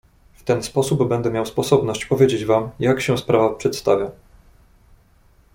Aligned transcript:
"W 0.33 0.43
ten 0.43 0.63
sposób 0.63 1.07
będę 1.09 1.31
miał 1.31 1.45
sposobność 1.45 2.05
powiedzieć 2.05 2.45
wam, 2.45 2.71
jak 2.79 3.01
się 3.01 3.17
sprawa 3.17 3.49
przedstawia." 3.55 4.11